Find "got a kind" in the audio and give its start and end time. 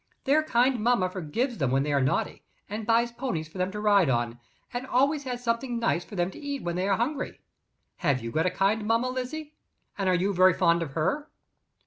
8.31-8.87